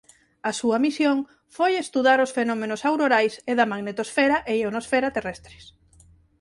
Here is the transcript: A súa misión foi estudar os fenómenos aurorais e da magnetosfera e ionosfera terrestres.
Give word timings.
A 0.49 0.51
súa 0.59 0.77
misión 0.85 1.17
foi 1.57 1.71
estudar 1.75 2.19
os 2.25 2.33
fenómenos 2.37 2.81
aurorais 2.89 3.33
e 3.51 3.53
da 3.59 3.69
magnetosfera 3.71 4.37
e 4.51 4.53
ionosfera 4.63 5.13
terrestres. 5.17 5.63